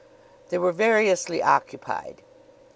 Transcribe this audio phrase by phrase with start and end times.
[0.49, 2.23] They were variously occupied.